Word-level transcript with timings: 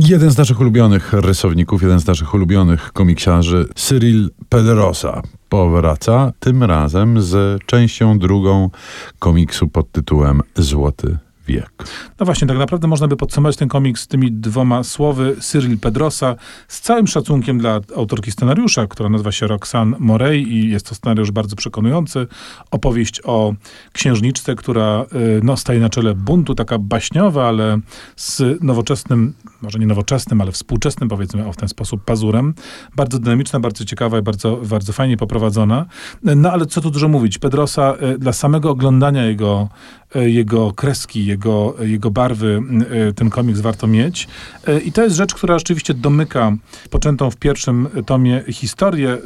Jeden 0.00 0.30
z 0.30 0.38
naszych 0.38 0.60
ulubionych 0.60 1.12
rysowników, 1.12 1.82
jeden 1.82 2.00
z 2.00 2.06
naszych 2.06 2.34
ulubionych 2.34 2.92
komiksiarzy, 2.92 3.68
Cyril 3.74 4.30
Pedrosa, 4.48 5.22
powraca 5.48 6.32
tym 6.40 6.64
razem 6.64 7.22
z 7.22 7.64
częścią 7.66 8.18
drugą 8.18 8.70
komiksu 9.18 9.68
pod 9.68 9.92
tytułem 9.92 10.40
Złoty 10.56 11.18
wiek. 11.48 11.72
No 12.20 12.26
właśnie, 12.26 12.48
tak 12.48 12.58
naprawdę 12.58 12.88
można 12.88 13.08
by 13.08 13.16
podsumować 13.16 13.56
ten 13.56 13.68
komiks 13.68 14.06
tymi 14.06 14.32
dwoma 14.32 14.82
słowy 14.82 15.36
Cyril 15.40 15.78
Pedrosa 15.78 16.36
z 16.68 16.80
całym 16.80 17.06
szacunkiem 17.06 17.58
dla 17.58 17.80
autorki 17.96 18.32
scenariusza, 18.32 18.86
która 18.86 19.08
nazywa 19.08 19.32
się 19.32 19.46
Roxanne 19.46 19.96
Morey 20.00 20.42
i 20.42 20.70
jest 20.70 20.86
to 20.88 20.94
scenariusz 20.94 21.30
bardzo 21.30 21.56
przekonujący. 21.56 22.26
Opowieść 22.70 23.20
o 23.24 23.54
księżniczce, 23.92 24.54
która 24.54 25.06
y, 25.12 25.40
no, 25.42 25.56
staje 25.56 25.80
na 25.80 25.88
czele 25.88 26.14
buntu, 26.14 26.54
taka 26.54 26.78
baśniowa, 26.78 27.48
ale 27.48 27.80
z 28.16 28.62
nowoczesnym, 28.62 29.34
może 29.62 29.78
nie 29.78 29.86
nowoczesnym, 29.86 30.40
ale 30.40 30.52
współczesnym 30.52 31.08
powiedzmy 31.08 31.46
o 31.46 31.52
w 31.52 31.56
ten 31.56 31.68
sposób 31.68 32.04
pazurem. 32.04 32.54
Bardzo 32.96 33.18
dynamiczna, 33.18 33.60
bardzo 33.60 33.84
ciekawa 33.84 34.18
i 34.18 34.22
bardzo, 34.22 34.56
bardzo 34.56 34.92
fajnie 34.92 35.16
poprowadzona. 35.16 35.86
No 36.22 36.52
ale 36.52 36.66
co 36.66 36.80
tu 36.80 36.90
dużo 36.90 37.08
mówić, 37.08 37.38
Pedrosa 37.38 37.94
y, 38.14 38.18
dla 38.18 38.32
samego 38.32 38.70
oglądania 38.70 39.24
jego, 39.24 39.68
jego 40.14 40.72
kreski, 40.72 41.26
jego 41.26 41.38
jego, 41.38 41.74
jego 41.80 42.10
barwy 42.10 42.62
e, 42.90 43.12
ten 43.12 43.30
komiks 43.30 43.60
warto 43.60 43.86
mieć. 43.86 44.28
E, 44.66 44.80
I 44.80 44.92
to 44.92 45.02
jest 45.02 45.16
rzecz, 45.16 45.34
która 45.34 45.58
rzeczywiście 45.58 45.94
domyka 45.94 46.52
poczętą 46.90 47.30
w 47.30 47.36
pierwszym 47.36 47.88
tomie 48.06 48.42
historię. 48.52 49.18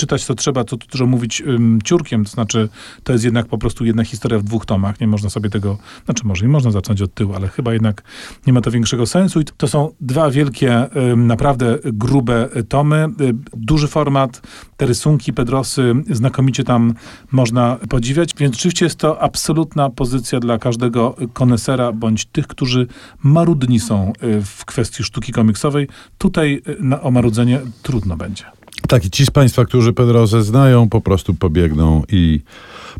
Czytać 0.00 0.26
to 0.26 0.34
trzeba, 0.34 0.64
co 0.64 0.76
tu 0.76 0.86
dużo 0.86 1.06
mówić 1.06 1.42
ciurkiem, 1.84 2.24
to 2.24 2.30
znaczy 2.30 2.68
to 3.04 3.12
jest 3.12 3.24
jednak 3.24 3.46
po 3.46 3.58
prostu 3.58 3.84
jedna 3.84 4.04
historia 4.04 4.38
w 4.38 4.42
dwóch 4.42 4.66
tomach. 4.66 5.00
Nie 5.00 5.06
można 5.06 5.30
sobie 5.30 5.50
tego, 5.50 5.78
znaczy 6.04 6.26
może 6.26 6.44
i 6.44 6.48
można 6.48 6.70
zacząć 6.70 7.02
od 7.02 7.14
tyłu, 7.14 7.34
ale 7.34 7.48
chyba 7.48 7.72
jednak 7.72 8.02
nie 8.46 8.52
ma 8.52 8.60
to 8.60 8.70
większego 8.70 9.06
sensu. 9.06 9.40
I 9.40 9.44
to 9.44 9.68
są 9.68 9.90
dwa 10.00 10.30
wielkie, 10.30 10.86
naprawdę 11.16 11.78
grube 11.84 12.48
tomy, 12.68 13.08
duży 13.52 13.88
format, 13.88 14.42
te 14.76 14.86
rysunki 14.86 15.32
Pedrosy 15.32 15.94
znakomicie 16.10 16.64
tam 16.64 16.94
można 17.32 17.78
podziwiać, 17.88 18.34
więc 18.38 18.54
rzeczywiście 18.54 18.86
jest 18.86 18.98
to 18.98 19.22
absolutna 19.22 19.90
pozycja 19.90 20.40
dla 20.40 20.58
każdego 20.58 21.16
konesera, 21.32 21.92
bądź 21.92 22.24
tych, 22.24 22.46
którzy 22.46 22.86
marudni 23.22 23.80
są 23.80 24.12
y, 24.22 24.42
w 24.42 24.64
kwestii 24.64 25.02
sztuki 25.02 25.32
komiksowej. 25.32 25.88
Tutaj 26.18 26.62
y, 26.68 26.76
na, 26.80 27.02
o 27.02 27.10
marudzenie 27.10 27.60
trudno 27.82 28.16
będzie. 28.16 28.59
Tak, 28.90 29.04
i 29.04 29.10
ci 29.10 29.26
z 29.26 29.30
Państwa, 29.30 29.64
którzy 29.64 29.92
Pedrozę 29.92 30.42
znają, 30.42 30.88
po 30.88 31.00
prostu 31.00 31.34
pobiegną 31.34 32.02
i 32.12 32.40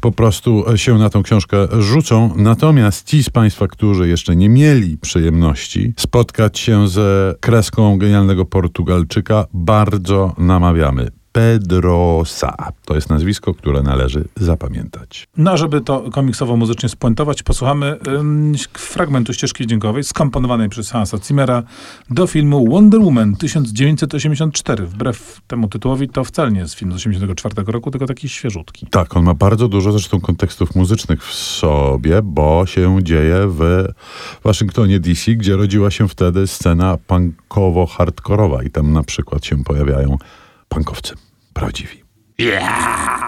po 0.00 0.12
prostu 0.12 0.64
się 0.76 0.98
na 0.98 1.10
tą 1.10 1.22
książkę 1.22 1.56
rzucą. 1.78 2.32
Natomiast 2.36 3.06
ci 3.06 3.24
z 3.24 3.30
Państwa, 3.30 3.68
którzy 3.68 4.08
jeszcze 4.08 4.36
nie 4.36 4.48
mieli 4.48 4.98
przyjemności 4.98 5.92
spotkać 5.96 6.58
się 6.58 6.88
ze 6.88 7.34
kreską 7.40 7.98
genialnego 7.98 8.44
Portugalczyka, 8.44 9.46
bardzo 9.54 10.34
namawiamy. 10.38 11.19
Pedrosa. 11.32 12.56
To 12.84 12.94
jest 12.94 13.10
nazwisko, 13.10 13.54
które 13.54 13.82
należy 13.82 14.24
zapamiętać. 14.36 15.28
No, 15.36 15.56
żeby 15.56 15.80
to 15.80 16.10
komiksowo 16.10 16.56
muzycznie 16.56 16.88
spuentować, 16.88 17.42
posłuchamy 17.42 17.98
ym, 18.08 18.54
fragmentu 18.72 19.32
ścieżki 19.32 19.66
dźwiękowej 19.66 20.04
skomponowanej 20.04 20.68
przez 20.68 20.90
Hansa 20.90 21.18
Zimmera 21.18 21.62
do 22.10 22.26
filmu 22.26 22.70
Wonder 22.70 23.00
Woman 23.00 23.36
1984. 23.36 24.86
Wbrew 24.86 25.40
temu 25.46 25.68
tytułowi 25.68 26.08
to 26.08 26.24
wcale 26.24 26.50
nie 26.50 26.60
jest 26.60 26.74
film 26.74 26.92
z 26.92 26.94
1984 26.94 27.72
roku, 27.72 27.90
tylko 27.90 28.06
taki 28.06 28.28
świeżutki. 28.28 28.86
Tak, 28.90 29.16
on 29.16 29.24
ma 29.24 29.34
bardzo 29.34 29.68
dużo 29.68 29.92
zresztą 29.92 30.20
kontekstów 30.20 30.74
muzycznych 30.74 31.26
w 31.26 31.34
sobie, 31.34 32.22
bo 32.22 32.66
się 32.66 32.98
dzieje 33.02 33.46
w 33.46 33.84
Waszyngtonie 34.44 35.00
DC, 35.00 35.34
gdzie 35.34 35.56
rodziła 35.56 35.90
się 35.90 36.08
wtedy 36.08 36.46
scena 36.46 36.98
punkowo-hardkorowa 37.08 38.66
i 38.66 38.70
tam 38.70 38.92
na 38.92 39.02
przykład 39.02 39.44
się 39.44 39.64
pojawiają 39.64 40.18
punkowcy. 40.70 41.14
Prawdziwi. 41.54 42.04
Yeah! 42.38 43.19